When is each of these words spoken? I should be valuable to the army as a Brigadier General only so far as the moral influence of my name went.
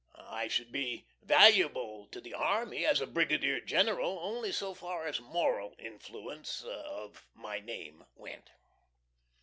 I 0.31 0.47
should 0.47 0.71
be 0.71 1.05
valuable 1.21 2.07
to 2.07 2.19
the 2.19 2.33
army 2.33 2.83
as 2.87 3.01
a 3.01 3.05
Brigadier 3.05 3.59
General 3.61 4.17
only 4.19 4.51
so 4.51 4.73
far 4.73 5.05
as 5.05 5.17
the 5.17 5.21
moral 5.25 5.75
influence 5.77 6.63
of 6.63 7.27
my 7.35 7.59
name 7.59 8.05
went. 8.15 8.49